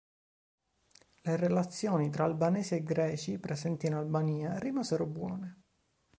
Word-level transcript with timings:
Le 1.21 1.35
relazioni 1.35 2.09
tra 2.09 2.23
albanesi 2.23 2.73
e 2.73 2.81
greci 2.81 3.37
presenti 3.37 3.85
in 3.85 3.93
Albania 3.93 4.57
rimasero 4.57 5.05
buone. 5.05 5.61